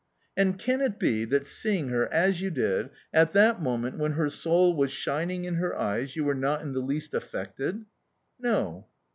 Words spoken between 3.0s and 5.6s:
at that moment when her soul was shining in